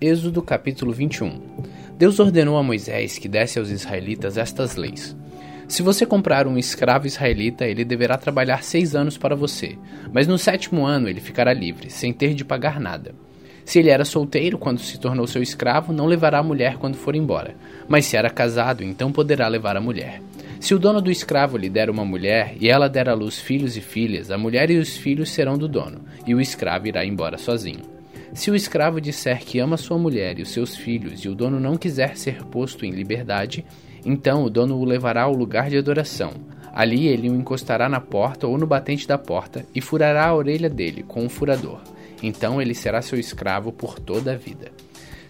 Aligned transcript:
Êxodo 0.00 0.42
capítulo 0.42 0.92
21 0.92 1.40
Deus 1.96 2.18
ordenou 2.18 2.58
a 2.58 2.62
Moisés 2.64 3.16
que 3.16 3.28
desse 3.28 3.60
aos 3.60 3.70
israelitas 3.70 4.36
estas 4.36 4.74
leis. 4.74 5.16
Se 5.68 5.82
você 5.82 6.04
comprar 6.04 6.48
um 6.48 6.58
escravo 6.58 7.06
israelita, 7.06 7.64
ele 7.64 7.84
deverá 7.84 8.18
trabalhar 8.18 8.64
seis 8.64 8.96
anos 8.96 9.16
para 9.16 9.36
você, 9.36 9.78
mas 10.12 10.26
no 10.26 10.36
sétimo 10.36 10.84
ano 10.84 11.08
ele 11.08 11.20
ficará 11.20 11.52
livre, 11.52 11.90
sem 11.90 12.12
ter 12.12 12.34
de 12.34 12.44
pagar 12.44 12.80
nada. 12.80 13.14
Se 13.64 13.78
ele 13.78 13.88
era 13.88 14.04
solteiro 14.04 14.58
quando 14.58 14.80
se 14.80 14.98
tornou 14.98 15.28
seu 15.28 15.40
escravo, 15.40 15.92
não 15.92 16.06
levará 16.06 16.40
a 16.40 16.42
mulher 16.42 16.76
quando 16.76 16.96
for 16.96 17.14
embora, 17.14 17.54
mas 17.86 18.04
se 18.04 18.16
era 18.16 18.28
casado, 18.28 18.82
então 18.82 19.12
poderá 19.12 19.46
levar 19.46 19.76
a 19.76 19.80
mulher. 19.80 20.20
Se 20.58 20.74
o 20.74 20.78
dono 20.78 21.00
do 21.00 21.10
escravo 21.10 21.56
lhe 21.56 21.70
der 21.70 21.88
uma 21.88 22.04
mulher 22.04 22.56
e 22.60 22.68
ela 22.68 22.88
der 22.88 23.08
à 23.08 23.14
luz 23.14 23.38
filhos 23.38 23.76
e 23.76 23.80
filhas, 23.80 24.32
a 24.32 24.36
mulher 24.36 24.70
e 24.70 24.76
os 24.76 24.96
filhos 24.96 25.30
serão 25.30 25.56
do 25.56 25.68
dono, 25.68 26.00
e 26.26 26.34
o 26.34 26.40
escravo 26.40 26.88
irá 26.88 27.06
embora 27.06 27.38
sozinho. 27.38 27.93
Se 28.34 28.50
o 28.50 28.56
escravo 28.56 29.00
disser 29.00 29.44
que 29.44 29.60
ama 29.60 29.76
sua 29.76 29.96
mulher 29.96 30.40
e 30.40 30.42
os 30.42 30.50
seus 30.50 30.76
filhos 30.76 31.20
e 31.20 31.28
o 31.28 31.36
dono 31.36 31.60
não 31.60 31.76
quiser 31.76 32.16
ser 32.16 32.44
posto 32.44 32.84
em 32.84 32.90
liberdade, 32.90 33.64
então 34.04 34.42
o 34.42 34.50
dono 34.50 34.76
o 34.76 34.84
levará 34.84 35.22
ao 35.22 35.32
lugar 35.32 35.70
de 35.70 35.78
adoração. 35.78 36.32
Ali 36.72 37.06
ele 37.06 37.30
o 37.30 37.34
encostará 37.34 37.88
na 37.88 38.00
porta 38.00 38.48
ou 38.48 38.58
no 38.58 38.66
batente 38.66 39.06
da 39.06 39.16
porta 39.16 39.64
e 39.72 39.80
furará 39.80 40.26
a 40.26 40.34
orelha 40.34 40.68
dele 40.68 41.04
com 41.04 41.24
um 41.24 41.28
furador. 41.28 41.80
Então 42.20 42.60
ele 42.60 42.74
será 42.74 43.00
seu 43.00 43.18
escravo 43.18 43.70
por 43.70 44.00
toda 44.00 44.32
a 44.32 44.36
vida. 44.36 44.72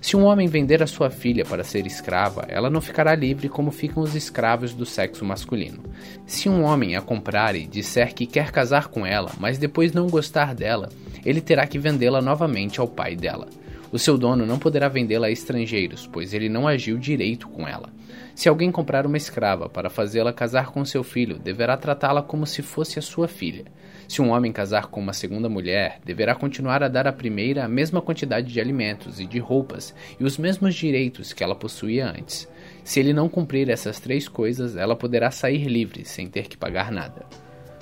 Se 0.05 0.19
um 0.19 0.25
homem 0.25 0.47
vender 0.47 0.83
a 0.83 0.87
sua 0.87 1.09
filha 1.09 1.47
para 1.47 1.65
ser 1.65 1.87
escrava, 1.87 2.45
ela 2.47 2.69
não 2.69 2.83
ficará 2.83 3.15
livre 3.15 3.49
como 3.49 3.71
ficam 3.71 4.03
os 4.03 4.15
escravos 4.15 4.75
do 4.75 4.85
sexo 4.85 5.25
masculino. 5.25 5.83
Se 6.27 6.47
um 6.47 6.63
homem 6.63 6.95
a 6.95 7.01
comprar 7.01 7.57
e 7.57 7.67
disser 7.67 8.13
que 8.15 8.27
quer 8.27 8.51
casar 8.51 8.89
com 8.89 9.07
ela, 9.07 9.33
mas 9.41 9.57
depois 9.57 9.95
não 9.95 10.07
gostar 10.07 10.55
dela, 10.55 10.91
ele 11.25 11.41
terá 11.41 11.67
que 11.67 11.79
vendê-la 11.79 12.21
novamente 12.21 12.81
ao 12.81 12.87
pai 12.87 13.17
dela. 13.17 13.49
O 13.95 13.99
seu 13.99 14.19
dono 14.19 14.45
não 14.45 14.59
poderá 14.59 14.89
vendê-la 14.89 15.29
a 15.29 15.31
estrangeiros, 15.31 16.05
pois 16.05 16.35
ele 16.35 16.49
não 16.49 16.67
agiu 16.67 16.99
direito 16.99 17.47
com 17.47 17.65
ela. 17.65 17.91
Se 18.35 18.49
alguém 18.49 18.73
comprar 18.73 19.07
uma 19.07 19.17
escrava 19.17 19.69
para 19.69 19.89
fazê-la 19.89 20.33
casar 20.33 20.73
com 20.73 20.85
seu 20.85 21.05
filho, 21.05 21.39
deverá 21.39 21.77
tratá-la 21.77 22.21
como 22.21 22.45
se 22.45 22.61
fosse 22.61 22.99
a 22.99 23.03
sua 23.03 23.29
filha. 23.29 23.67
Se 24.09 24.21
um 24.21 24.31
homem 24.31 24.51
casar 24.51 24.87
com 24.87 25.01
uma 25.01 25.13
segunda 25.13 25.49
mulher, 25.49 26.01
deverá 26.05 26.35
continuar 26.35 26.83
a 26.83 26.89
dar 26.89 27.07
à 27.07 27.13
primeira 27.13 27.65
a 27.65 27.69
mesma 27.69 28.03
quantidade 28.03 28.53
de 28.53 28.61
alimentos 28.61 29.21
e 29.21 29.27
de 29.27 29.39
roupas 29.39 29.95
e 30.19 30.25
os 30.25 30.39
mesmos 30.39 30.75
direitos 30.75 31.33
que 31.33 31.45
ela 31.45 31.55
possuía 31.55 32.11
antes. 32.11 32.49
Se 32.83 32.99
ele 32.99 33.13
não 33.13 33.29
cumprir 33.29 33.71
essas 33.71 34.01
três 34.01 34.27
coisas, 34.27 34.75
ela 34.77 34.97
poderá 34.97 35.31
sair 35.31 35.69
livre, 35.69 36.05
sem 36.05 36.27
ter 36.27 36.49
que 36.49 36.57
pagar 36.57 36.91
nada. 36.91 37.25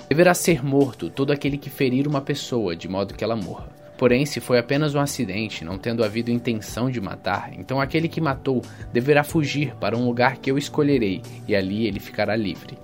Deverá 0.07 0.35
ser 0.35 0.63
morto 0.63 1.09
todo 1.09 1.33
aquele 1.33 1.57
que 1.57 1.71
ferir 1.71 2.07
uma 2.07 2.21
pessoa 2.21 2.75
de 2.75 2.87
modo 2.87 3.15
que 3.15 3.23
ela 3.23 3.35
morra. 3.35 3.82
Porém, 3.97 4.25
se 4.25 4.39
foi 4.39 4.57
apenas 4.57 4.95
um 4.95 4.99
acidente, 4.99 5.63
não 5.63 5.77
tendo 5.77 6.03
havido 6.03 6.31
intenção 6.31 6.89
de 6.89 6.99
matar, 6.99 7.51
então 7.53 7.79
aquele 7.79 8.07
que 8.07 8.19
matou 8.19 8.61
deverá 8.91 9.23
fugir 9.23 9.75
para 9.75 9.97
um 9.97 10.05
lugar 10.05 10.37
que 10.37 10.49
eu 10.49 10.57
escolherei, 10.57 11.21
e 11.47 11.55
ali 11.55 11.85
ele 11.85 11.99
ficará 11.99 12.35
livre. 12.35 12.77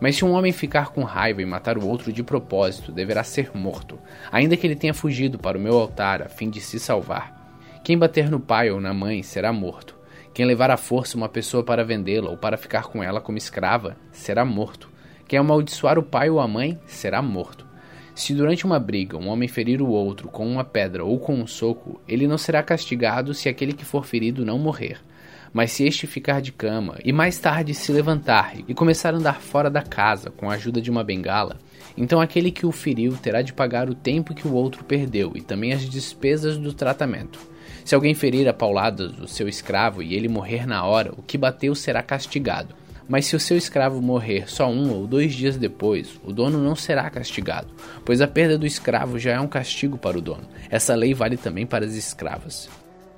Mas 0.00 0.16
se 0.16 0.24
um 0.24 0.32
homem 0.32 0.52
ficar 0.52 0.90
com 0.90 1.02
raiva 1.02 1.42
e 1.42 1.46
matar 1.46 1.76
o 1.76 1.86
outro 1.86 2.12
de 2.12 2.22
propósito, 2.22 2.92
deverá 2.92 3.24
ser 3.24 3.50
morto, 3.54 3.98
ainda 4.30 4.56
que 4.56 4.66
ele 4.66 4.76
tenha 4.76 4.94
fugido 4.94 5.38
para 5.38 5.58
o 5.58 5.60
meu 5.60 5.76
altar 5.76 6.22
a 6.22 6.28
fim 6.28 6.50
de 6.50 6.60
se 6.60 6.78
salvar. 6.78 7.36
Quem 7.82 7.98
bater 7.98 8.30
no 8.30 8.38
pai 8.38 8.70
ou 8.70 8.80
na 8.80 8.92
mãe 8.92 9.22
será 9.22 9.52
morto. 9.52 9.96
Quem 10.32 10.46
levar 10.46 10.70
à 10.70 10.76
força 10.76 11.16
uma 11.16 11.28
pessoa 11.28 11.64
para 11.64 11.84
vendê-la 11.84 12.30
ou 12.30 12.36
para 12.36 12.56
ficar 12.56 12.84
com 12.84 13.02
ela 13.02 13.20
como 13.20 13.38
escrava 13.38 13.96
será 14.12 14.44
morto. 14.44 14.88
Quem 15.26 15.38
amaldiçoar 15.38 15.98
o 15.98 16.02
pai 16.02 16.30
ou 16.30 16.38
a 16.38 16.46
mãe 16.46 16.78
será 16.86 17.20
morto. 17.20 17.67
Se 18.18 18.34
durante 18.34 18.66
uma 18.66 18.80
briga 18.80 19.16
um 19.16 19.28
homem 19.28 19.46
ferir 19.46 19.80
o 19.80 19.86
outro 19.86 20.26
com 20.26 20.44
uma 20.44 20.64
pedra 20.64 21.04
ou 21.04 21.20
com 21.20 21.36
um 21.36 21.46
soco, 21.46 22.00
ele 22.08 22.26
não 22.26 22.36
será 22.36 22.64
castigado 22.64 23.32
se 23.32 23.48
aquele 23.48 23.72
que 23.72 23.84
for 23.84 24.04
ferido 24.04 24.44
não 24.44 24.58
morrer. 24.58 24.98
Mas 25.52 25.70
se 25.70 25.84
este 25.84 26.04
ficar 26.04 26.42
de 26.42 26.50
cama 26.50 26.98
e 27.04 27.12
mais 27.12 27.38
tarde 27.38 27.72
se 27.72 27.92
levantar 27.92 28.54
e 28.66 28.74
começar 28.74 29.14
a 29.14 29.18
andar 29.18 29.40
fora 29.40 29.70
da 29.70 29.82
casa 29.82 30.32
com 30.32 30.50
a 30.50 30.54
ajuda 30.54 30.80
de 30.80 30.90
uma 30.90 31.04
bengala, 31.04 31.60
então 31.96 32.20
aquele 32.20 32.50
que 32.50 32.66
o 32.66 32.72
feriu 32.72 33.16
terá 33.16 33.40
de 33.40 33.52
pagar 33.52 33.88
o 33.88 33.94
tempo 33.94 34.34
que 34.34 34.48
o 34.48 34.52
outro 34.52 34.82
perdeu 34.82 35.34
e 35.36 35.40
também 35.40 35.72
as 35.72 35.88
despesas 35.88 36.58
do 36.58 36.72
tratamento. 36.72 37.38
Se 37.84 37.94
alguém 37.94 38.14
ferir 38.14 38.48
a 38.48 38.52
pauladas 38.52 39.16
o 39.20 39.28
seu 39.28 39.46
escravo 39.46 40.02
e 40.02 40.14
ele 40.14 40.26
morrer 40.26 40.66
na 40.66 40.84
hora, 40.84 41.12
o 41.16 41.22
que 41.22 41.38
bateu 41.38 41.72
será 41.72 42.02
castigado. 42.02 42.74
Mas 43.08 43.24
se 43.24 43.34
o 43.34 43.40
seu 43.40 43.56
escravo 43.56 44.02
morrer 44.02 44.50
só 44.50 44.68
um 44.70 44.92
ou 44.92 45.06
dois 45.06 45.34
dias 45.34 45.56
depois, 45.56 46.20
o 46.22 46.32
dono 46.32 46.58
não 46.58 46.76
será 46.76 47.08
castigado, 47.08 47.68
pois 48.04 48.20
a 48.20 48.28
perda 48.28 48.58
do 48.58 48.66
escravo 48.66 49.18
já 49.18 49.32
é 49.32 49.40
um 49.40 49.48
castigo 49.48 49.96
para 49.96 50.18
o 50.18 50.20
dono. 50.20 50.46
Essa 50.68 50.94
lei 50.94 51.14
vale 51.14 51.38
também 51.38 51.66
para 51.66 51.86
as 51.86 51.94
escravas. 51.94 52.68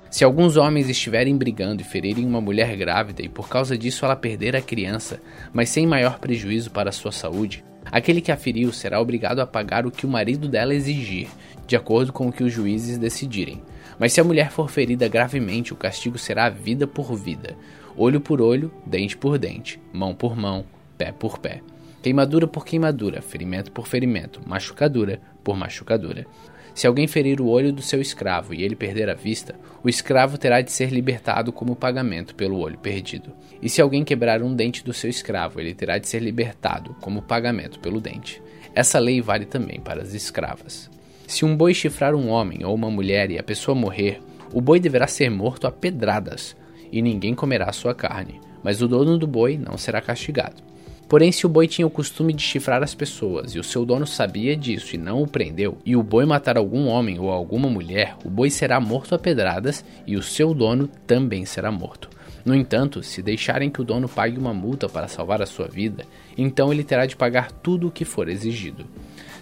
Se 0.09 0.23
alguns 0.23 0.57
homens 0.57 0.89
estiverem 0.89 1.37
brigando 1.37 1.81
e 1.81 1.85
ferirem 1.85 2.25
uma 2.25 2.41
mulher 2.41 2.75
grávida 2.75 3.21
e 3.21 3.29
por 3.29 3.47
causa 3.47 3.77
disso 3.77 4.05
ela 4.05 4.15
perder 4.15 4.55
a 4.55 4.61
criança, 4.61 5.21
mas 5.53 5.69
sem 5.69 5.85
maior 5.85 6.19
prejuízo 6.19 6.71
para 6.71 6.89
a 6.89 6.93
sua 6.93 7.11
saúde, 7.11 7.63
aquele 7.85 8.21
que 8.21 8.31
a 8.31 8.37
feriu 8.37 8.73
será 8.73 8.99
obrigado 8.99 9.39
a 9.39 9.47
pagar 9.47 9.85
o 9.85 9.91
que 9.91 10.05
o 10.05 10.09
marido 10.09 10.47
dela 10.49 10.75
exigir, 10.75 11.29
de 11.65 11.75
acordo 11.75 12.11
com 12.11 12.27
o 12.27 12.31
que 12.31 12.43
os 12.43 12.51
juízes 12.51 12.97
decidirem. 12.97 13.61
Mas 14.01 14.13
se 14.13 14.19
a 14.19 14.23
mulher 14.23 14.49
for 14.49 14.67
ferida 14.67 15.07
gravemente, 15.07 15.73
o 15.73 15.75
castigo 15.75 16.17
será 16.17 16.49
vida 16.49 16.87
por 16.87 17.15
vida, 17.15 17.55
olho 17.95 18.19
por 18.19 18.41
olho, 18.41 18.73
dente 18.83 19.15
por 19.15 19.37
dente, 19.37 19.79
mão 19.93 20.15
por 20.15 20.35
mão, 20.35 20.65
pé 20.97 21.11
por 21.11 21.37
pé. 21.37 21.61
Queimadura 22.01 22.47
por 22.47 22.65
queimadura, 22.65 23.21
ferimento 23.21 23.71
por 23.71 23.87
ferimento, 23.87 24.41
machucadura 24.43 25.21
por 25.43 25.55
machucadura. 25.55 26.25
Se 26.73 26.87
alguém 26.87 27.05
ferir 27.05 27.39
o 27.39 27.47
olho 27.47 27.71
do 27.71 27.83
seu 27.83 28.01
escravo 28.01 28.55
e 28.55 28.63
ele 28.63 28.75
perder 28.75 29.07
a 29.07 29.13
vista, 29.13 29.53
o 29.83 29.87
escravo 29.87 30.35
terá 30.35 30.61
de 30.61 30.71
ser 30.71 30.89
libertado 30.89 31.53
como 31.53 31.75
pagamento 31.75 32.33
pelo 32.33 32.57
olho 32.57 32.79
perdido. 32.79 33.31
E 33.61 33.69
se 33.69 33.83
alguém 33.83 34.03
quebrar 34.03 34.41
um 34.41 34.55
dente 34.55 34.83
do 34.83 34.93
seu 34.93 35.11
escravo, 35.11 35.59
ele 35.59 35.75
terá 35.75 35.99
de 35.99 36.07
ser 36.07 36.23
libertado 36.23 36.95
como 36.99 37.21
pagamento 37.21 37.79
pelo 37.79 38.01
dente. 38.01 38.41
Essa 38.73 38.97
lei 38.97 39.21
vale 39.21 39.45
também 39.45 39.79
para 39.79 40.01
as 40.01 40.15
escravas. 40.15 40.89
Se 41.31 41.45
um 41.45 41.55
boi 41.55 41.73
chifrar 41.73 42.13
um 42.13 42.27
homem 42.27 42.65
ou 42.65 42.75
uma 42.75 42.91
mulher 42.91 43.31
e 43.31 43.39
a 43.39 43.43
pessoa 43.43 43.73
morrer, 43.73 44.19
o 44.51 44.59
boi 44.59 44.81
deverá 44.81 45.07
ser 45.07 45.31
morto 45.31 45.65
a 45.65 45.71
pedradas, 45.71 46.57
e 46.91 47.01
ninguém 47.01 47.33
comerá 47.33 47.71
sua 47.71 47.95
carne, 47.95 48.41
mas 48.61 48.81
o 48.81 48.87
dono 48.87 49.17
do 49.17 49.25
boi 49.25 49.57
não 49.57 49.77
será 49.77 50.01
castigado. 50.01 50.61
Porém, 51.07 51.31
se 51.31 51.45
o 51.45 51.49
boi 51.49 51.69
tinha 51.69 51.87
o 51.87 51.89
costume 51.89 52.33
de 52.33 52.43
chifrar 52.43 52.83
as 52.83 52.93
pessoas 52.93 53.55
e 53.55 53.59
o 53.59 53.63
seu 53.63 53.85
dono 53.85 54.05
sabia 54.05 54.57
disso 54.57 54.93
e 54.93 54.97
não 54.97 55.23
o 55.23 55.27
prendeu, 55.27 55.77
e 55.85 55.95
o 55.95 56.03
boi 56.03 56.25
matar 56.25 56.57
algum 56.57 56.87
homem 56.87 57.17
ou 57.17 57.31
alguma 57.31 57.69
mulher, 57.69 58.17
o 58.25 58.29
boi 58.29 58.49
será 58.49 58.77
morto 58.81 59.15
a 59.15 59.17
pedradas 59.17 59.85
e 60.05 60.17
o 60.17 60.21
seu 60.21 60.53
dono 60.53 60.89
também 61.07 61.45
será 61.45 61.71
morto. 61.71 62.09
No 62.43 62.55
entanto, 62.55 63.03
se 63.03 63.21
deixarem 63.21 63.69
que 63.69 63.81
o 63.81 63.83
dono 63.83 64.09
pague 64.09 64.37
uma 64.37 64.53
multa 64.53 64.89
para 64.89 65.07
salvar 65.07 65.41
a 65.41 65.45
sua 65.45 65.67
vida, 65.67 66.05
então 66.37 66.71
ele 66.71 66.83
terá 66.83 67.05
de 67.05 67.15
pagar 67.15 67.51
tudo 67.51 67.87
o 67.87 67.91
que 67.91 68.05
for 68.05 68.27
exigido. 68.27 68.85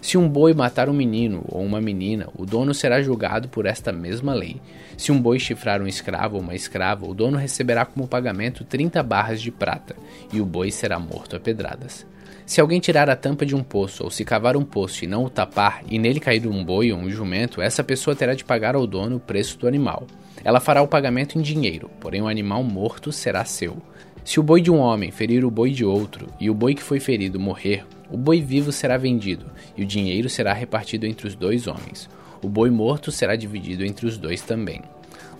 Se 0.01 0.17
um 0.17 0.29
boi 0.29 0.53
matar 0.53 0.89
um 0.89 0.93
menino 0.93 1.43
ou 1.49 1.61
uma 1.63 1.81
menina, 1.81 2.29
o 2.35 2.45
dono 2.45 2.73
será 2.73 3.01
julgado 3.01 3.49
por 3.49 3.65
esta 3.65 3.91
mesma 3.91 4.33
lei. 4.33 4.61
Se 4.97 5.11
um 5.11 5.21
boi 5.21 5.39
chifrar 5.39 5.81
um 5.81 5.87
escravo 5.87 6.37
ou 6.37 6.41
uma 6.41 6.55
escrava, 6.55 7.05
o 7.05 7.13
dono 7.13 7.37
receberá 7.37 7.85
como 7.85 8.07
pagamento 8.07 8.63
30 8.63 9.03
barras 9.03 9.41
de 9.41 9.51
prata, 9.51 9.95
e 10.31 10.39
o 10.39 10.45
boi 10.45 10.71
será 10.71 10.99
morto 10.99 11.35
a 11.35 11.39
pedradas. 11.39 12.05
Se 12.45 12.59
alguém 12.59 12.79
tirar 12.79 13.09
a 13.09 13.15
tampa 13.15 13.45
de 13.45 13.55
um 13.55 13.61
poço 13.61 14.03
ou 14.03 14.09
se 14.09 14.25
cavar 14.25 14.57
um 14.57 14.63
poço 14.63 15.03
e 15.03 15.07
não 15.07 15.25
o 15.25 15.29
tapar, 15.29 15.83
e 15.87 15.99
nele 15.99 16.19
cair 16.19 16.47
um 16.47 16.63
boi 16.63 16.91
ou 16.91 16.97
um 16.97 17.09
jumento, 17.09 17.61
essa 17.61 17.83
pessoa 17.83 18.15
terá 18.15 18.33
de 18.33 18.43
pagar 18.43 18.75
ao 18.75 18.87
dono 18.87 19.17
o 19.17 19.19
preço 19.19 19.57
do 19.59 19.67
animal. 19.67 20.07
Ela 20.43 20.59
fará 20.59 20.81
o 20.81 20.87
pagamento 20.87 21.37
em 21.37 21.41
dinheiro, 21.41 21.89
porém 21.99 22.21
o 22.21 22.27
animal 22.27 22.63
morto 22.63 23.11
será 23.11 23.43
seu. 23.43 23.77
Se 24.23 24.39
o 24.39 24.43
boi 24.43 24.61
de 24.61 24.71
um 24.71 24.77
homem 24.77 25.11
ferir 25.11 25.43
o 25.43 25.51
boi 25.51 25.71
de 25.71 25.83
outro, 25.83 26.27
e 26.39 26.49
o 26.49 26.53
boi 26.53 26.75
que 26.75 26.83
foi 26.83 26.99
ferido 26.99 27.39
morrer, 27.39 27.85
o 28.11 28.17
boi 28.17 28.41
vivo 28.41 28.71
será 28.71 28.97
vendido, 28.97 29.45
e 29.75 29.83
o 29.83 29.85
dinheiro 29.85 30.29
será 30.29 30.53
repartido 30.53 31.05
entre 31.05 31.27
os 31.27 31.35
dois 31.35 31.67
homens. 31.67 32.09
O 32.41 32.47
boi 32.47 32.69
morto 32.69 33.11
será 33.11 33.35
dividido 33.35 33.85
entre 33.85 34.05
os 34.05 34.17
dois 34.17 34.41
também. 34.41 34.81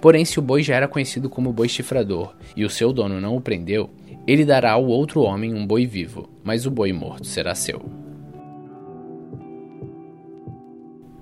Porém, 0.02 0.26
se 0.26 0.40
o 0.40 0.42
boi 0.42 0.64
já 0.64 0.76
era 0.76 0.88
conhecido 0.88 1.30
como 1.30 1.54
boi 1.54 1.70
chifrador, 1.70 2.34
e 2.56 2.66
o 2.66 2.70
seu 2.70 2.92
dono 2.92 3.22
não 3.22 3.36
o 3.36 3.42
prendeu, 3.42 3.90
ele 4.28 4.46
dará 4.46 4.72
ao 4.72 4.86
outro 4.86 5.22
homem 5.22 5.54
um 5.54 5.66
boi 5.66 5.86
vivo, 5.86 6.30
mas 6.44 6.66
o 6.66 6.72
boi 6.72 6.92
morto 6.94 7.26
será 7.26 7.56
seu. 7.56 7.82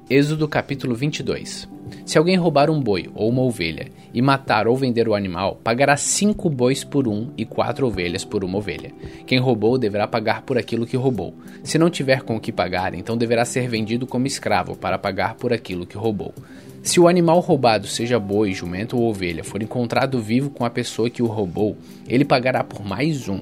Êxodo 0.10 0.48
capítulo 0.48 0.96
22 0.96 1.77
Se 2.06 2.18
alguém 2.18 2.36
roubar 2.36 2.70
um 2.70 2.80
boi 2.80 3.10
ou 3.14 3.30
uma 3.30 3.42
ovelha 3.42 3.88
e 4.14 4.22
matar 4.22 4.68
ou 4.68 4.76
vender 4.76 5.08
o 5.08 5.14
animal, 5.14 5.60
pagará 5.64 5.98
cinco 5.98 6.50
bois 6.50 6.84
por 6.84 7.08
um 7.08 7.30
e 7.38 7.46
quatro 7.46 7.86
ovelhas 7.88 8.24
por 8.24 8.44
uma 8.44 8.58
ovelha. 8.58 8.92
Quem 9.26 9.40
roubou 9.40 9.78
deverá 9.78 10.08
pagar 10.08 10.42
por 10.42 10.58
aquilo 10.58 10.86
que 10.86 10.98
roubou. 10.98 11.34
Se 11.64 11.78
não 11.78 11.90
tiver 11.90 12.22
com 12.22 12.36
o 12.36 12.40
que 12.40 12.52
pagar, 12.52 12.94
então 12.94 13.18
deverá 13.18 13.46
ser 13.46 13.68
vendido 13.68 14.08
como 14.08 14.28
escravo 14.28 14.76
para 14.76 14.98
pagar 14.98 15.36
por 15.36 15.54
aquilo 15.54 15.86
que 15.86 15.98
roubou. 15.98 16.34
Se 16.82 17.00
o 17.00 17.08
animal 17.08 17.42
roubado, 17.42 17.86
seja 17.86 18.18
boi, 18.18 18.54
jumento 18.54 18.98
ou 18.98 19.10
ovelha, 19.10 19.44
for 19.44 19.62
encontrado 19.62 20.22
vivo 20.22 20.50
com 20.50 20.64
a 20.64 20.70
pessoa 20.70 21.10
que 21.10 21.22
o 21.22 21.26
roubou, 21.26 21.76
ele 22.08 22.24
pagará 22.24 22.64
por 22.64 22.86
mais 22.86 23.28
um. 23.28 23.42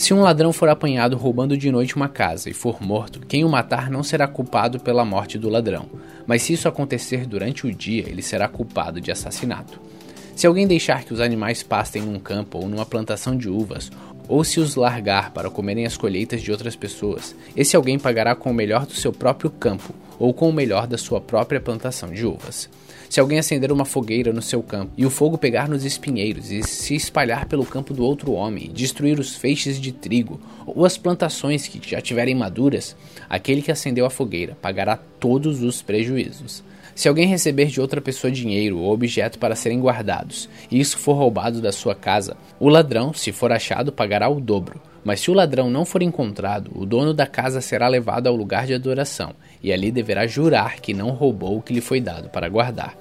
Se 0.00 0.14
um 0.14 0.22
ladrão 0.22 0.50
for 0.50 0.70
apanhado 0.70 1.14
roubando 1.18 1.58
de 1.58 1.70
noite 1.70 1.94
uma 1.94 2.08
casa 2.08 2.48
e 2.48 2.54
for 2.54 2.80
morto, 2.80 3.20
quem 3.20 3.44
o 3.44 3.50
matar 3.50 3.90
não 3.90 4.02
será 4.02 4.26
culpado 4.26 4.80
pela 4.80 5.04
morte 5.04 5.36
do 5.36 5.50
ladrão, 5.50 5.90
mas 6.26 6.40
se 6.40 6.54
isso 6.54 6.66
acontecer 6.66 7.26
durante 7.26 7.66
o 7.66 7.74
dia, 7.74 8.08
ele 8.08 8.22
será 8.22 8.48
culpado 8.48 8.98
de 8.98 9.12
assassinato. 9.12 9.78
Se 10.34 10.46
alguém 10.46 10.66
deixar 10.66 11.04
que 11.04 11.12
os 11.12 11.20
animais 11.20 11.62
pastem 11.62 12.00
num 12.00 12.18
campo 12.18 12.56
ou 12.56 12.66
numa 12.66 12.86
plantação 12.86 13.36
de 13.36 13.50
uvas, 13.50 13.90
ou 14.30 14.44
se 14.44 14.60
os 14.60 14.76
largar 14.76 15.32
para 15.32 15.50
comerem 15.50 15.84
as 15.84 15.96
colheitas 15.96 16.40
de 16.40 16.52
outras 16.52 16.76
pessoas, 16.76 17.34
esse 17.56 17.74
alguém 17.74 17.98
pagará 17.98 18.36
com 18.36 18.52
o 18.52 18.54
melhor 18.54 18.86
do 18.86 18.94
seu 18.94 19.12
próprio 19.12 19.50
campo 19.50 19.92
ou 20.20 20.32
com 20.32 20.48
o 20.48 20.52
melhor 20.52 20.86
da 20.86 20.96
sua 20.96 21.20
própria 21.20 21.60
plantação 21.60 22.12
de 22.12 22.24
uvas. 22.24 22.70
Se 23.08 23.18
alguém 23.18 23.40
acender 23.40 23.72
uma 23.72 23.84
fogueira 23.84 24.32
no 24.32 24.40
seu 24.40 24.62
campo 24.62 24.92
e 24.96 25.04
o 25.04 25.10
fogo 25.10 25.36
pegar 25.36 25.68
nos 25.68 25.84
espinheiros 25.84 26.52
e 26.52 26.62
se 26.62 26.94
espalhar 26.94 27.46
pelo 27.46 27.66
campo 27.66 27.92
do 27.92 28.04
outro 28.04 28.30
homem, 28.30 28.70
destruir 28.72 29.18
os 29.18 29.34
feixes 29.34 29.80
de 29.80 29.90
trigo 29.90 30.40
ou 30.64 30.84
as 30.84 30.96
plantações 30.96 31.66
que 31.66 31.80
já 31.90 32.00
tiverem 32.00 32.36
maduras, 32.36 32.94
aquele 33.28 33.60
que 33.60 33.72
acendeu 33.72 34.06
a 34.06 34.10
fogueira 34.10 34.56
pagará 34.62 34.96
todos 34.96 35.60
os 35.60 35.82
prejuízos. 35.82 36.62
Se 36.94 37.08
alguém 37.08 37.26
receber 37.26 37.66
de 37.66 37.80
outra 37.80 38.00
pessoa 38.00 38.30
dinheiro 38.30 38.78
ou 38.78 38.92
objeto 38.92 39.38
para 39.38 39.56
serem 39.56 39.80
guardados, 39.80 40.48
e 40.70 40.80
isso 40.80 40.98
for 40.98 41.14
roubado 41.14 41.60
da 41.60 41.72
sua 41.72 41.94
casa, 41.94 42.36
o 42.58 42.68
ladrão, 42.68 43.12
se 43.12 43.32
for 43.32 43.52
achado, 43.52 43.92
pagará 43.92 44.28
o 44.28 44.40
dobro. 44.40 44.80
Mas 45.02 45.20
se 45.20 45.30
o 45.30 45.34
ladrão 45.34 45.70
não 45.70 45.84
for 45.84 46.02
encontrado, 46.02 46.70
o 46.74 46.84
dono 46.84 47.14
da 47.14 47.26
casa 47.26 47.60
será 47.60 47.88
levado 47.88 48.26
ao 48.26 48.36
lugar 48.36 48.66
de 48.66 48.74
adoração, 48.74 49.32
e 49.62 49.72
ali 49.72 49.90
deverá 49.90 50.26
jurar 50.26 50.80
que 50.80 50.92
não 50.92 51.10
roubou 51.10 51.56
o 51.56 51.62
que 51.62 51.72
lhe 51.72 51.80
foi 51.80 52.00
dado 52.00 52.28
para 52.28 52.48
guardar. 52.48 52.96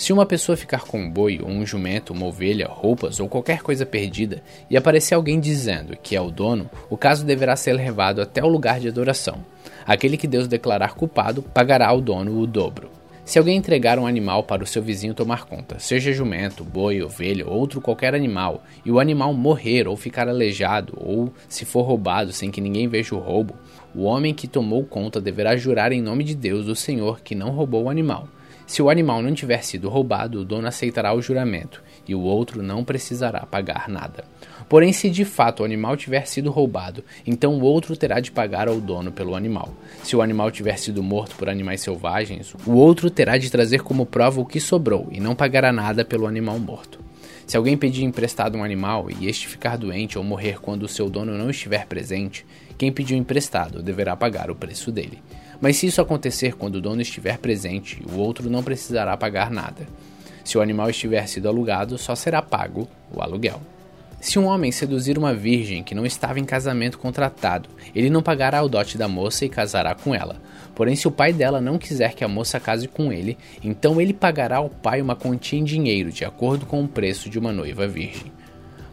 Se 0.00 0.14
uma 0.14 0.24
pessoa 0.24 0.56
ficar 0.56 0.84
com 0.84 0.98
um 0.98 1.10
boi, 1.10 1.40
ou 1.42 1.50
um 1.50 1.66
jumento, 1.66 2.14
uma 2.14 2.24
ovelha, 2.24 2.66
roupas 2.66 3.20
ou 3.20 3.28
qualquer 3.28 3.60
coisa 3.60 3.84
perdida, 3.84 4.42
e 4.70 4.76
aparecer 4.76 5.14
alguém 5.14 5.38
dizendo 5.38 5.94
que 5.94 6.16
é 6.16 6.20
o 6.20 6.30
dono, 6.30 6.70
o 6.88 6.96
caso 6.96 7.22
deverá 7.22 7.54
ser 7.54 7.74
levado 7.74 8.22
até 8.22 8.42
o 8.42 8.48
lugar 8.48 8.80
de 8.80 8.88
adoração. 8.88 9.44
Aquele 9.84 10.16
que 10.16 10.26
Deus 10.26 10.48
declarar 10.48 10.94
culpado 10.94 11.42
pagará 11.42 11.88
ao 11.88 12.00
dono 12.00 12.40
o 12.40 12.46
dobro. 12.46 12.89
Se 13.30 13.38
alguém 13.38 13.56
entregar 13.56 13.96
um 13.96 14.08
animal 14.08 14.42
para 14.42 14.64
o 14.64 14.66
seu 14.66 14.82
vizinho 14.82 15.14
tomar 15.14 15.44
conta, 15.44 15.78
seja 15.78 16.12
jumento, 16.12 16.64
boi, 16.64 17.00
ovelha 17.00 17.46
ou 17.46 17.60
outro 17.60 17.80
qualquer 17.80 18.12
animal, 18.12 18.64
e 18.84 18.90
o 18.90 18.98
animal 18.98 19.32
morrer 19.32 19.86
ou 19.86 19.96
ficar 19.96 20.28
aleijado, 20.28 20.94
ou 20.96 21.32
se 21.48 21.64
for 21.64 21.82
roubado 21.82 22.32
sem 22.32 22.50
que 22.50 22.60
ninguém 22.60 22.88
veja 22.88 23.14
o 23.14 23.20
roubo, 23.20 23.54
o 23.94 24.02
homem 24.02 24.34
que 24.34 24.48
tomou 24.48 24.82
conta 24.82 25.20
deverá 25.20 25.56
jurar 25.56 25.92
em 25.92 26.02
nome 26.02 26.24
de 26.24 26.34
Deus, 26.34 26.66
o 26.66 26.74
Senhor, 26.74 27.20
que 27.20 27.36
não 27.36 27.50
roubou 27.50 27.84
o 27.84 27.88
animal. 27.88 28.26
Se 28.70 28.80
o 28.80 28.88
animal 28.88 29.20
não 29.20 29.34
tiver 29.34 29.64
sido 29.64 29.88
roubado, 29.88 30.38
o 30.38 30.44
dono 30.44 30.68
aceitará 30.68 31.12
o 31.12 31.20
juramento, 31.20 31.82
e 32.06 32.14
o 32.14 32.20
outro 32.20 32.62
não 32.62 32.84
precisará 32.84 33.40
pagar 33.40 33.88
nada. 33.88 34.24
Porém, 34.68 34.92
se 34.92 35.10
de 35.10 35.24
fato 35.24 35.58
o 35.58 35.64
animal 35.64 35.96
tiver 35.96 36.24
sido 36.28 36.52
roubado, 36.52 37.02
então 37.26 37.58
o 37.58 37.62
outro 37.62 37.96
terá 37.96 38.20
de 38.20 38.30
pagar 38.30 38.68
ao 38.68 38.80
dono 38.80 39.10
pelo 39.10 39.34
animal. 39.34 39.74
Se 40.04 40.14
o 40.14 40.22
animal 40.22 40.52
tiver 40.52 40.76
sido 40.76 41.02
morto 41.02 41.34
por 41.34 41.48
animais 41.48 41.80
selvagens, 41.80 42.54
o 42.64 42.74
outro 42.74 43.10
terá 43.10 43.36
de 43.36 43.50
trazer 43.50 43.82
como 43.82 44.06
prova 44.06 44.40
o 44.40 44.46
que 44.46 44.60
sobrou 44.60 45.08
e 45.10 45.18
não 45.18 45.34
pagará 45.34 45.72
nada 45.72 46.04
pelo 46.04 46.28
animal 46.28 46.60
morto. 46.60 47.00
Se 47.48 47.56
alguém 47.56 47.76
pedir 47.76 48.04
emprestado 48.04 48.56
um 48.56 48.62
animal 48.62 49.08
e 49.10 49.26
este 49.26 49.48
ficar 49.48 49.76
doente 49.76 50.16
ou 50.16 50.22
morrer 50.22 50.60
quando 50.60 50.84
o 50.84 50.88
seu 50.88 51.10
dono 51.10 51.36
não 51.36 51.50
estiver 51.50 51.86
presente, 51.86 52.46
quem 52.78 52.92
pediu 52.92 53.18
emprestado 53.18 53.82
deverá 53.82 54.14
pagar 54.14 54.48
o 54.48 54.54
preço 54.54 54.92
dele. 54.92 55.20
Mas 55.60 55.76
se 55.76 55.86
isso 55.86 56.00
acontecer 56.00 56.54
quando 56.54 56.76
o 56.76 56.80
dono 56.80 57.02
estiver 57.02 57.38
presente, 57.38 58.02
o 58.10 58.18
outro 58.18 58.48
não 58.48 58.62
precisará 58.62 59.16
pagar 59.16 59.50
nada. 59.50 59.86
Se 60.42 60.56
o 60.56 60.60
animal 60.60 60.88
estiver 60.90 61.26
sido 61.26 61.48
alugado, 61.48 61.98
só 61.98 62.14
será 62.14 62.40
pago 62.40 62.88
o 63.12 63.20
aluguel. 63.20 63.60
Se 64.20 64.38
um 64.38 64.46
homem 64.46 64.70
seduzir 64.70 65.16
uma 65.16 65.34
virgem 65.34 65.82
que 65.82 65.94
não 65.94 66.04
estava 66.04 66.38
em 66.38 66.44
casamento 66.44 66.98
contratado, 66.98 67.70
ele 67.94 68.10
não 68.10 68.22
pagará 68.22 68.62
o 68.62 68.68
dote 68.68 68.98
da 68.98 69.08
moça 69.08 69.46
e 69.46 69.48
casará 69.48 69.94
com 69.94 70.14
ela. 70.14 70.36
Porém, 70.74 70.94
se 70.94 71.08
o 71.08 71.10
pai 71.10 71.32
dela 71.32 71.60
não 71.60 71.78
quiser 71.78 72.14
que 72.14 72.22
a 72.22 72.28
moça 72.28 72.60
case 72.60 72.86
com 72.86 73.12
ele, 73.12 73.38
então 73.62 74.00
ele 74.00 74.12
pagará 74.12 74.58
ao 74.58 74.68
pai 74.68 75.00
uma 75.00 75.16
quantia 75.16 75.58
em 75.58 75.64
dinheiro 75.64 76.12
de 76.12 76.24
acordo 76.24 76.66
com 76.66 76.82
o 76.82 76.88
preço 76.88 77.30
de 77.30 77.38
uma 77.38 77.52
noiva 77.52 77.86
virgem. 77.86 78.30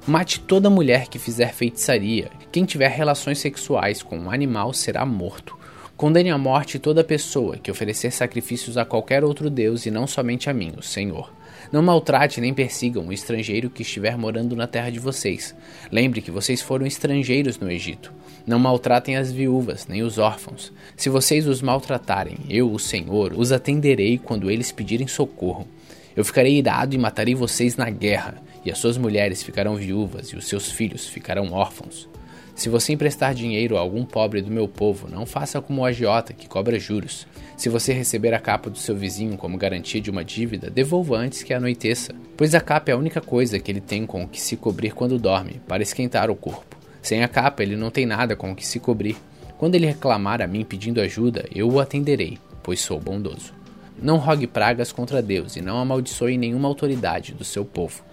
Mate 0.06 0.40
toda 0.40 0.70
mulher 0.70 1.08
que 1.08 1.20
fizer 1.20 1.54
feitiçaria. 1.54 2.30
Quem 2.50 2.64
tiver 2.64 2.90
relações 2.90 3.40
sexuais 3.40 4.02
com 4.02 4.18
um 4.18 4.32
animal 4.32 4.72
será 4.74 5.06
morto. 5.06 5.58
Condene 5.98 6.30
à 6.30 6.38
morte 6.38 6.78
toda 6.78 7.04
pessoa 7.04 7.58
que 7.58 7.72
oferecer 7.72 8.12
sacrifícios 8.12 8.78
a 8.78 8.86
qualquer 8.86 9.24
outro 9.24 9.50
Deus 9.50 9.88
e 9.88 9.90
não 9.90 10.06
somente 10.06 10.48
a 10.48 10.54
mim, 10.54 10.72
o 10.78 10.84
Senhor. 10.84 11.34
Não 11.72 11.82
maltrate 11.82 12.40
nem 12.40 12.54
persigam 12.54 13.08
o 13.08 13.12
estrangeiro 13.12 13.68
que 13.68 13.82
estiver 13.82 14.16
morando 14.16 14.56
na 14.56 14.68
terra 14.68 14.92
de 14.92 15.00
vocês. 15.00 15.56
Lembre 15.92 16.22
que 16.22 16.30
vocês 16.30 16.62
foram 16.62 16.86
estrangeiros 16.86 17.58
no 17.58 17.72
Egito. 17.72 18.14
Não 18.46 18.60
maltratem 18.60 19.18
as 19.18 19.32
viúvas, 19.32 19.88
nem 19.88 20.04
os 20.04 20.20
órfãos. 20.20 20.72
Se 20.96 21.10
vocês 21.10 21.48
os 21.48 21.64
maltratarem, 21.64 22.38
eu, 22.48 22.72
o 22.72 22.78
Senhor, 22.78 23.34
os 23.36 23.52
atenderei 23.52 24.20
quando 24.20 24.52
eles 24.52 24.72
pedirem 24.72 25.08
socorro. 25.08 25.68
Eu 26.16 26.24
ficarei 26.24 26.60
irado 26.60 26.94
e 26.94 27.00
matarei 27.00 27.34
vocês 27.34 27.76
na 27.76 27.90
guerra, 27.90 28.40
e 28.64 28.70
as 28.70 28.78
suas 28.78 29.00
mulheres 29.00 29.42
ficarão 29.42 29.76
viúvas 29.76 30.28
e 30.28 30.36
os 30.36 30.48
seus 30.48 30.72
filhos 30.72 31.08
ficarão 31.08 31.52
órfãos. 31.52 32.08
Se 32.58 32.70
você 32.70 32.92
emprestar 32.92 33.36
dinheiro 33.36 33.78
a 33.78 33.80
algum 33.80 34.04
pobre 34.04 34.42
do 34.42 34.50
meu 34.50 34.68
povo, 34.68 35.08
não 35.08 35.28
faça 35.28 35.62
como 35.62 35.84
o 35.84 35.86
agiota 35.86 36.34
que 36.34 36.48
cobra 36.48 36.80
juros. 36.80 37.28
Se 37.56 37.70
você 37.70 37.94
receber 37.94 38.34
a 38.34 38.40
capa 38.40 38.68
do 38.68 38.80
seu 38.80 38.96
vizinho 38.96 39.38
como 39.38 39.60
garantia 39.60 40.02
de 40.02 40.10
uma 40.10 40.26
dívida, 40.26 40.68
devolva 40.68 41.18
antes 41.18 41.44
que 41.44 41.54
anoiteça, 41.54 42.16
pois 42.36 42.56
a 42.56 42.60
capa 42.60 42.90
é 42.90 42.96
a 42.96 42.98
única 42.98 43.22
coisa 43.22 43.60
que 43.60 43.72
ele 43.72 43.80
tem 43.80 44.08
com 44.08 44.24
o 44.24 44.28
que 44.28 44.42
se 44.42 44.58
cobrir 44.58 44.96
quando 44.96 45.20
dorme, 45.20 45.62
para 45.68 45.84
esquentar 45.84 46.32
o 46.32 46.36
corpo. 46.36 46.76
Sem 47.00 47.24
a 47.24 47.28
capa, 47.28 47.62
ele 47.62 47.76
não 47.76 47.92
tem 47.92 48.08
nada 48.08 48.36
com 48.36 48.52
o 48.52 48.56
que 48.56 48.66
se 48.66 48.80
cobrir. 48.80 49.18
Quando 49.60 49.76
ele 49.76 49.86
reclamar 49.86 50.42
a 50.42 50.48
mim 50.48 50.66
pedindo 50.66 51.00
ajuda, 51.00 51.46
eu 51.54 51.70
o 51.70 51.80
atenderei, 51.80 52.40
pois 52.64 52.80
sou 52.80 53.00
bondoso. 53.00 53.54
Não 54.02 54.18
rogue 54.18 54.48
pragas 54.48 54.92
contra 54.92 55.22
Deus 55.22 55.56
e 55.56 55.62
não 55.62 55.78
amaldiçoe 55.78 56.40
nenhuma 56.40 56.68
autoridade 56.68 57.36
do 57.36 57.44
seu 57.44 57.64
povo. 57.64 58.04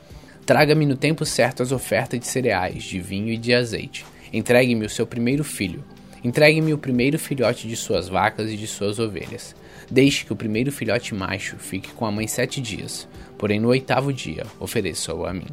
Traga-me 0.44 0.85
no 0.85 0.97
tempo 0.97 1.25
certo 1.25 1.62
as 1.62 1.73
ofertas 1.73 2.20
de 2.20 2.26
cereais, 2.26 2.85
de 2.85 3.00
vinho 3.00 3.32
e 3.32 3.38
de 3.38 3.55
azeite. 3.55 4.05
Entregue-me 4.35 4.85
o 4.85 4.91
seu 4.91 5.07
primeiro 5.07 5.45
filho. 5.45 5.85
Entregue-me 6.25 6.75
o 6.75 6.79
primeiro 6.79 7.21
filhote 7.21 7.69
de 7.69 7.77
suas 7.77 8.09
vacas 8.09 8.51
e 8.51 8.57
de 8.57 8.67
suas 8.67 8.99
ovelhas. 8.99 9.55
Deixe 9.89 10.25
que 10.25 10.33
o 10.33 10.37
primeiro 10.37 10.73
filhote 10.73 11.15
macho 11.15 11.57
fique 11.57 11.93
com 11.93 12.05
a 12.05 12.11
mãe 12.11 12.27
sete 12.27 12.61
dias, 12.61 13.07
porém 13.39 13.61
no 13.61 13.69
oitavo 13.69 14.13
dia 14.13 14.45
ofereça-o 14.59 15.25
a 15.25 15.33
mim. 15.33 15.47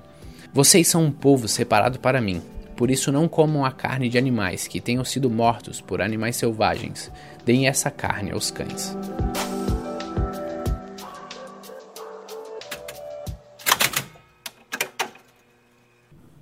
Vocês 0.52 0.88
são 0.88 1.06
um 1.06 1.12
povo 1.12 1.48
separado 1.48 2.00
para 2.00 2.20
mim, 2.20 2.42
por 2.76 2.90
isso 2.90 3.12
não 3.12 3.28
comam 3.28 3.64
a 3.64 3.72
carne 3.72 4.10
de 4.10 4.18
animais 4.18 4.68
que 4.68 4.82
tenham 4.82 5.06
sido 5.06 5.30
mortos 5.30 5.80
por 5.80 6.02
animais 6.02 6.36
selvagens. 6.36 7.12
Deem 7.46 7.68
essa 7.68 7.92
carne 7.92 8.32
aos 8.32 8.50
cães. 8.50 8.98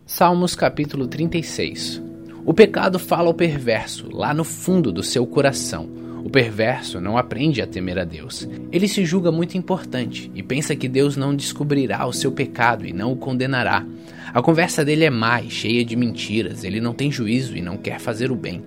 Salmos 0.05 0.55
capítulo 0.55 1.05
36 1.05 2.08
o 2.49 2.53
pecado 2.53 2.97
fala 2.97 3.27
ao 3.27 3.33
perverso, 3.35 4.09
lá 4.11 4.33
no 4.33 4.43
fundo 4.43 4.91
do 4.91 5.03
seu 5.03 5.23
coração. 5.27 5.87
O 6.25 6.31
perverso 6.31 6.99
não 6.99 7.15
aprende 7.15 7.61
a 7.61 7.67
temer 7.67 7.99
a 7.99 8.03
Deus. 8.03 8.49
Ele 8.71 8.87
se 8.87 9.05
julga 9.05 9.31
muito 9.31 9.55
importante 9.55 10.31
e 10.33 10.41
pensa 10.41 10.75
que 10.75 10.87
Deus 10.87 11.15
não 11.15 11.35
descobrirá 11.35 12.07
o 12.07 12.11
seu 12.11 12.31
pecado 12.31 12.87
e 12.87 12.91
não 12.91 13.11
o 13.11 13.15
condenará. 13.15 13.85
A 14.33 14.41
conversa 14.41 14.83
dele 14.83 15.05
é 15.05 15.11
má 15.11 15.39
e 15.39 15.51
cheia 15.51 15.85
de 15.85 15.95
mentiras, 15.95 16.63
ele 16.63 16.81
não 16.81 16.91
tem 16.91 17.11
juízo 17.11 17.55
e 17.55 17.61
não 17.61 17.77
quer 17.77 17.99
fazer 17.99 18.31
o 18.31 18.35
bem. 18.35 18.63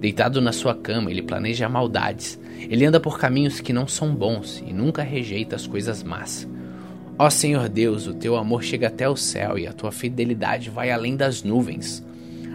Deitado 0.00 0.40
na 0.40 0.50
sua 0.50 0.74
cama, 0.74 1.10
ele 1.10 1.20
planeja 1.20 1.68
maldades. 1.68 2.40
Ele 2.58 2.86
anda 2.86 2.98
por 2.98 3.18
caminhos 3.18 3.60
que 3.60 3.70
não 3.70 3.86
são 3.86 4.14
bons 4.14 4.64
e 4.66 4.72
nunca 4.72 5.02
rejeita 5.02 5.56
as 5.56 5.66
coisas 5.66 6.02
más. 6.02 6.48
Ó 7.18 7.28
Senhor 7.28 7.68
Deus, 7.68 8.06
o 8.06 8.14
teu 8.14 8.34
amor 8.34 8.62
chega 8.62 8.86
até 8.86 9.06
o 9.06 9.14
céu 9.14 9.58
e 9.58 9.66
a 9.66 9.74
tua 9.74 9.92
fidelidade 9.92 10.70
vai 10.70 10.90
além 10.90 11.18
das 11.18 11.42
nuvens. 11.42 12.05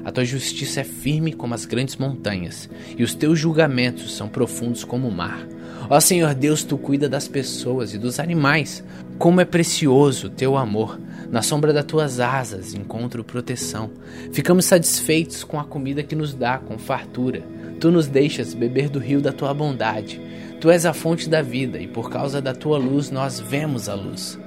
A 0.03 0.11
tua 0.11 0.25
justiça 0.25 0.81
é 0.81 0.83
firme 0.83 1.33
como 1.33 1.53
as 1.53 1.65
grandes 1.65 1.95
montanhas, 1.95 2.69
e 2.97 3.03
os 3.03 3.13
teus 3.13 3.39
julgamentos 3.39 4.15
são 4.15 4.27
profundos 4.27 4.83
como 4.83 5.07
o 5.07 5.11
mar. 5.11 5.47
Ó 5.89 5.99
Senhor 5.99 6.33
Deus, 6.33 6.63
tu 6.63 6.77
cuida 6.77 7.09
das 7.09 7.27
pessoas 7.27 7.93
e 7.93 7.97
dos 7.97 8.19
animais. 8.19 8.83
Como 9.17 9.41
é 9.41 9.45
precioso 9.45 10.27
o 10.27 10.29
teu 10.29 10.55
amor. 10.55 10.99
Na 11.29 11.41
sombra 11.41 11.73
das 11.73 11.85
tuas 11.85 12.19
asas 12.19 12.73
encontro 12.73 13.23
proteção. 13.23 13.89
Ficamos 14.31 14.65
satisfeitos 14.65 15.43
com 15.43 15.59
a 15.59 15.63
comida 15.63 16.03
que 16.03 16.15
nos 16.15 16.33
dá, 16.33 16.57
com 16.57 16.77
fartura. 16.77 17.43
Tu 17.79 17.91
nos 17.91 18.07
deixas 18.07 18.53
beber 18.53 18.89
do 18.89 18.99
rio 18.99 19.21
da 19.21 19.31
tua 19.31 19.53
bondade. 19.53 20.21
Tu 20.59 20.69
és 20.69 20.85
a 20.85 20.93
fonte 20.93 21.27
da 21.27 21.41
vida, 21.41 21.79
e 21.79 21.87
por 21.87 22.09
causa 22.09 22.41
da 22.41 22.53
tua 22.53 22.77
luz 22.77 23.09
nós 23.09 23.39
vemos 23.39 23.89
a 23.89 23.95
luz. 23.95 24.37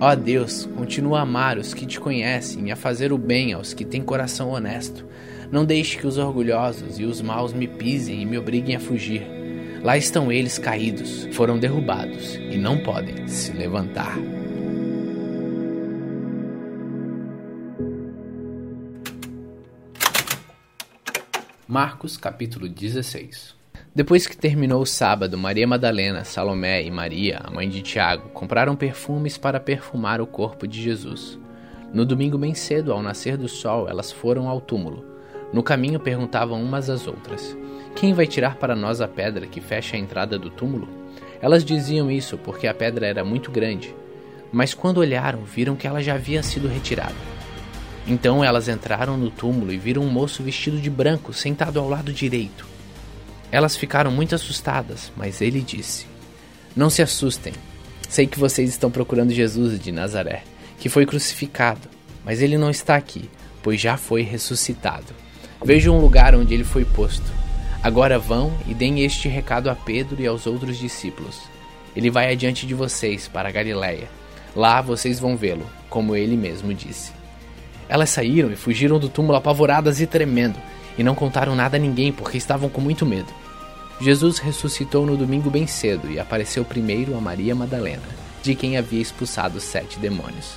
Ó 0.00 0.14
Deus, 0.14 0.64
continua 0.76 1.18
a 1.18 1.22
amar 1.22 1.58
os 1.58 1.74
que 1.74 1.84
te 1.84 1.98
conhecem 1.98 2.68
e 2.68 2.70
a 2.70 2.76
fazer 2.76 3.12
o 3.12 3.18
bem 3.18 3.52
aos 3.52 3.74
que 3.74 3.84
têm 3.84 4.00
coração 4.00 4.50
honesto. 4.50 5.04
Não 5.50 5.64
deixe 5.64 5.98
que 5.98 6.06
os 6.06 6.18
orgulhosos 6.18 7.00
e 7.00 7.04
os 7.04 7.20
maus 7.20 7.52
me 7.52 7.66
pisem 7.66 8.22
e 8.22 8.24
me 8.24 8.38
obriguem 8.38 8.76
a 8.76 8.80
fugir. 8.80 9.26
Lá 9.82 9.98
estão 9.98 10.30
eles 10.30 10.56
caídos, 10.56 11.26
foram 11.32 11.58
derrubados 11.58 12.36
e 12.36 12.56
não 12.56 12.78
podem 12.78 13.26
se 13.26 13.50
levantar. 13.52 14.16
Marcos 21.66 22.16
capítulo 22.16 22.68
16 22.68 23.57
Depois 23.94 24.26
que 24.26 24.36
terminou 24.36 24.82
o 24.82 24.86
sábado, 24.86 25.36
Maria 25.36 25.66
Madalena, 25.66 26.22
Salomé 26.22 26.82
e 26.82 26.90
Maria, 26.90 27.40
a 27.42 27.50
mãe 27.50 27.68
de 27.68 27.82
Tiago, 27.82 28.28
compraram 28.28 28.76
perfumes 28.76 29.36
para 29.38 29.58
perfumar 29.58 30.20
o 30.20 30.26
corpo 30.26 30.68
de 30.68 30.80
Jesus. 30.80 31.38
No 31.92 32.04
domingo 32.04 32.36
bem 32.36 32.54
cedo, 32.54 32.92
ao 32.92 33.02
nascer 33.02 33.36
do 33.36 33.48
sol, 33.48 33.88
elas 33.88 34.12
foram 34.12 34.48
ao 34.48 34.60
túmulo. 34.60 35.04
No 35.52 35.62
caminho 35.62 35.98
perguntavam 35.98 36.62
umas 36.62 36.90
às 36.90 37.06
outras: 37.06 37.56
Quem 37.96 38.12
vai 38.12 38.26
tirar 38.26 38.56
para 38.56 38.76
nós 38.76 39.00
a 39.00 39.08
pedra 39.08 39.46
que 39.46 39.60
fecha 39.60 39.96
a 39.96 39.98
entrada 39.98 40.38
do 40.38 40.50
túmulo? 40.50 40.86
Elas 41.40 41.64
diziam 41.64 42.10
isso 42.10 42.36
porque 42.36 42.66
a 42.66 42.74
pedra 42.74 43.06
era 43.06 43.24
muito 43.24 43.50
grande, 43.50 43.94
mas 44.52 44.74
quando 44.74 44.98
olharam, 44.98 45.44
viram 45.44 45.76
que 45.76 45.86
ela 45.86 46.02
já 46.02 46.14
havia 46.14 46.42
sido 46.42 46.68
retirada. 46.68 47.14
Então 48.06 48.44
elas 48.44 48.68
entraram 48.68 49.16
no 49.16 49.30
túmulo 49.30 49.72
e 49.72 49.78
viram 49.78 50.02
um 50.02 50.10
moço 50.10 50.42
vestido 50.42 50.78
de 50.78 50.90
branco 50.90 51.32
sentado 51.32 51.80
ao 51.80 51.88
lado 51.88 52.12
direito. 52.12 52.77
Elas 53.50 53.76
ficaram 53.76 54.10
muito 54.10 54.34
assustadas, 54.34 55.12
mas 55.16 55.40
ele 55.40 55.60
disse: 55.60 56.06
Não 56.76 56.90
se 56.90 57.02
assustem. 57.02 57.52
Sei 58.08 58.26
que 58.26 58.38
vocês 58.38 58.70
estão 58.70 58.90
procurando 58.90 59.32
Jesus 59.32 59.78
de 59.78 59.92
Nazaré, 59.92 60.42
que 60.78 60.88
foi 60.88 61.04
crucificado, 61.04 61.88
mas 62.24 62.40
ele 62.40 62.56
não 62.56 62.70
está 62.70 62.96
aqui, 62.96 63.28
pois 63.62 63.80
já 63.80 63.96
foi 63.96 64.22
ressuscitado. 64.22 65.14
Vejam 65.64 65.96
um 65.96 66.00
lugar 66.00 66.34
onde 66.34 66.54
ele 66.54 66.64
foi 66.64 66.84
posto. 66.84 67.30
Agora 67.82 68.18
vão 68.18 68.52
e 68.66 68.74
deem 68.74 69.04
este 69.04 69.28
recado 69.28 69.68
a 69.70 69.74
Pedro 69.74 70.20
e 70.20 70.26
aos 70.26 70.46
outros 70.46 70.78
discípulos. 70.78 71.40
Ele 71.94 72.10
vai 72.10 72.30
adiante 72.30 72.66
de 72.66 72.74
vocês 72.74 73.28
para 73.28 73.50
Galiléia. 73.50 74.08
Lá 74.54 74.80
vocês 74.80 75.18
vão 75.18 75.36
vê-lo, 75.36 75.66
como 75.88 76.16
ele 76.16 76.36
mesmo 76.36 76.72
disse. 76.72 77.12
Elas 77.88 78.10
saíram 78.10 78.50
e 78.50 78.56
fugiram 78.56 78.98
do 78.98 79.08
túmulo 79.08 79.36
apavoradas 79.36 80.00
e 80.00 80.06
tremendo, 80.06 80.58
e 80.98 81.02
não 81.02 81.14
contaram 81.14 81.54
nada 81.54 81.76
a 81.76 81.80
ninguém 81.80 82.12
porque 82.12 82.36
estavam 82.36 82.68
com 82.68 82.80
muito 82.80 83.06
medo. 83.06 83.32
Jesus 84.00 84.38
ressuscitou 84.38 85.06
no 85.06 85.16
domingo 85.16 85.48
bem 85.48 85.66
cedo 85.66 86.10
e 86.10 86.18
apareceu 86.18 86.64
primeiro 86.64 87.16
a 87.16 87.20
Maria 87.20 87.54
Madalena, 87.54 88.02
de 88.42 88.54
quem 88.54 88.76
havia 88.76 89.00
expulsado 89.00 89.60
sete 89.60 89.98
demônios. 89.98 90.56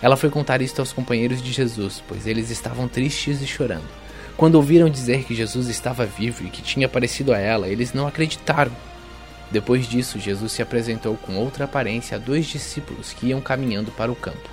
Ela 0.00 0.16
foi 0.16 0.30
contar 0.30 0.60
isto 0.60 0.80
aos 0.80 0.92
companheiros 0.92 1.42
de 1.42 1.52
Jesus, 1.52 2.02
pois 2.06 2.26
eles 2.26 2.50
estavam 2.50 2.88
tristes 2.88 3.40
e 3.40 3.46
chorando. 3.46 3.88
Quando 4.36 4.56
ouviram 4.56 4.88
dizer 4.88 5.24
que 5.24 5.34
Jesus 5.34 5.68
estava 5.68 6.04
vivo 6.04 6.44
e 6.44 6.50
que 6.50 6.62
tinha 6.62 6.86
aparecido 6.86 7.32
a 7.32 7.38
ela, 7.38 7.68
eles 7.68 7.92
não 7.92 8.06
acreditaram. 8.06 8.72
Depois 9.50 9.86
disso, 9.86 10.18
Jesus 10.18 10.52
se 10.52 10.62
apresentou 10.62 11.16
com 11.16 11.36
outra 11.36 11.66
aparência 11.66 12.16
a 12.16 12.20
dois 12.20 12.46
discípulos 12.46 13.12
que 13.12 13.26
iam 13.26 13.40
caminhando 13.40 13.90
para 13.92 14.10
o 14.10 14.16
campo. 14.16 14.48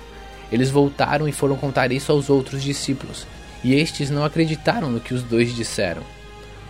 Eles 0.52 0.70
voltaram 0.70 1.26
e 1.26 1.32
foram 1.32 1.56
contar 1.56 1.90
isso 1.90 2.12
aos 2.12 2.28
outros 2.28 2.62
discípulos, 2.62 3.26
e 3.62 3.74
estes 3.74 4.10
não 4.10 4.24
acreditaram 4.24 4.90
no 4.90 5.00
que 5.00 5.14
os 5.14 5.22
dois 5.22 5.54
disseram. 5.54 6.02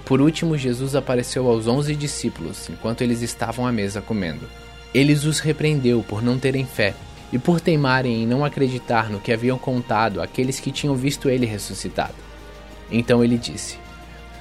Por 0.04 0.20
último, 0.20 0.58
Jesus 0.58 0.96
apareceu 0.96 1.48
aos 1.48 1.66
onze 1.66 1.94
discípulos 1.94 2.68
enquanto 2.68 3.02
eles 3.02 3.22
estavam 3.22 3.66
à 3.66 3.72
mesa 3.72 4.00
comendo. 4.00 4.48
Eles 4.92 5.24
os 5.24 5.38
repreendeu 5.38 6.02
por 6.02 6.20
não 6.20 6.38
terem 6.38 6.66
fé 6.66 6.94
e 7.32 7.38
por 7.38 7.60
teimarem 7.60 8.22
em 8.22 8.26
não 8.26 8.44
acreditar 8.44 9.08
no 9.08 9.20
que 9.20 9.32
haviam 9.32 9.56
contado 9.56 10.20
aqueles 10.20 10.58
que 10.58 10.72
tinham 10.72 10.96
visto 10.96 11.28
ele 11.28 11.46
ressuscitado. 11.46 12.14
Então 12.90 13.22
ele 13.22 13.38
disse: 13.38 13.78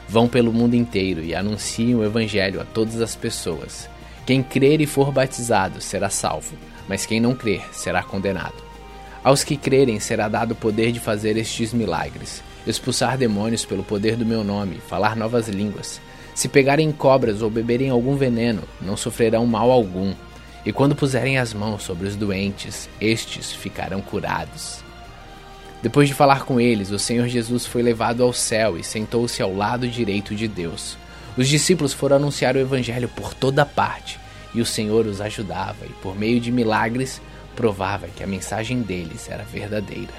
Vão 0.08 0.27
pelo 0.27 0.51
mundo 0.51 0.75
inteiro 0.75 1.24
e 1.24 1.36
anunciem 1.36 1.94
o 1.94 2.03
evangelho 2.03 2.60
a 2.60 2.65
todas 2.65 3.00
as 3.00 3.15
pessoas. 3.15 3.88
Quem 4.25 4.41
crer 4.41 4.82
e 4.82 4.88
for 4.88 5.12
batizado 5.12 5.82
será 5.82 6.10
salvo, 6.10 6.56
mas 6.88 7.06
quem 7.06 7.20
não 7.20 7.36
crer 7.36 7.62
será 7.72 8.01
condenado. 8.01 8.68
Aos 9.23 9.43
que 9.43 9.57
crerem 9.57 9.99
será 9.99 10.27
dado 10.27 10.51
o 10.51 10.55
poder 10.55 10.91
de 10.91 10.99
fazer 10.99 11.35
estes 11.38 11.73
milagres: 11.73 12.41
expulsar 12.65 13.17
demônios 13.17 13.65
pelo 13.65 13.83
poder 13.83 14.15
do 14.15 14.25
meu 14.25 14.43
nome, 14.43 14.81
falar 14.88 15.15
novas 15.15 15.47
línguas. 15.47 15.99
Se 16.33 16.47
pegarem 16.47 16.91
cobras 16.91 17.41
ou 17.41 17.49
beberem 17.49 17.89
algum 17.89 18.15
veneno, 18.15 18.63
não 18.79 18.95
sofrerão 18.95 19.45
mal 19.45 19.71
algum. 19.71 20.13
E 20.65 20.71
quando 20.71 20.95
puserem 20.95 21.38
as 21.38 21.53
mãos 21.53 21.83
sobre 21.83 22.07
os 22.07 22.15
doentes, 22.15 22.89
estes 22.99 23.51
ficarão 23.51 24.01
curados. 24.01 24.83
Depois 25.81 26.07
de 26.07 26.13
falar 26.13 26.43
com 26.43 26.59
eles, 26.59 26.91
o 26.91 26.99
Senhor 26.99 27.27
Jesus 27.27 27.65
foi 27.65 27.81
levado 27.81 28.23
ao 28.23 28.33
céu 28.33 28.77
e 28.77 28.83
sentou-se 28.83 29.41
ao 29.41 29.53
lado 29.53 29.88
direito 29.88 30.35
de 30.35 30.47
Deus. 30.47 30.97
Os 31.38 31.47
discípulos 31.47 31.93
foram 31.93 32.17
anunciar 32.17 32.55
o 32.55 32.59
Evangelho 32.59 33.07
por 33.07 33.33
toda 33.33 33.65
parte, 33.65 34.19
e 34.53 34.59
o 34.59 34.65
Senhor 34.65 35.05
os 35.05 35.21
ajudava, 35.21 35.85
e 35.85 35.93
por 36.01 36.17
meio 36.17 36.39
de 36.39 36.51
milagres 36.51 37.21
provava 37.59 38.07
que 38.07 38.23
a 38.23 38.27
mensagem 38.27 38.81
deles 38.81 39.29
era 39.29 39.43
verdadeira. 39.43 40.13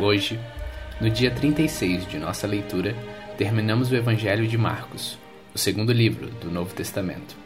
Hoje, 0.00 0.36
no 1.00 1.08
dia 1.08 1.30
36 1.30 2.08
de 2.08 2.18
nossa 2.18 2.44
leitura, 2.44 2.96
terminamos 3.38 3.92
o 3.92 3.94
Evangelho 3.94 4.48
de 4.48 4.58
Marcos, 4.58 5.16
o 5.54 5.58
segundo 5.58 5.92
livro 5.92 6.28
do 6.28 6.50
Novo 6.50 6.74
Testamento. 6.74 7.36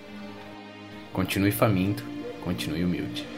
Continue 1.12 1.52
faminto, 1.52 2.02
continue 2.42 2.82
humilde. 2.82 3.35